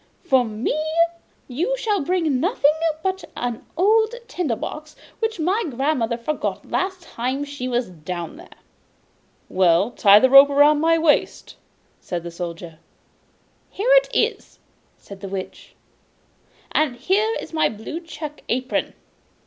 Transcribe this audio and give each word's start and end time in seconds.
For 0.23 0.43
me 0.43 0.75
you 1.47 1.77
shall 1.77 2.01
bring 2.01 2.39
nothing 2.39 2.73
but 3.03 3.23
an 3.37 3.63
old 3.77 4.15
tinder 4.27 4.55
box 4.55 4.95
which 5.19 5.39
my 5.39 5.63
grandmother 5.69 6.17
forgot 6.17 6.67
last 6.71 7.03
time 7.03 7.43
she 7.43 7.67
was 7.67 7.89
down 7.91 8.35
there.' 8.37 8.47
'Well, 9.47 9.91
tie 9.91 10.17
the 10.19 10.31
rope 10.31 10.49
round 10.49 10.81
my 10.81 10.97
waist! 10.97 11.55
'said 11.99 12.23
the 12.23 12.31
Soldier. 12.31 12.79
'Here 13.69 13.91
it 13.97 14.09
is,' 14.11 14.57
said 14.97 15.19
the 15.21 15.29
Witch, 15.29 15.75
'and 16.71 16.95
here 16.95 17.35
is 17.39 17.53
my 17.53 17.69
blue 17.69 17.99
check 17.99 18.43
apron. 18.49 18.95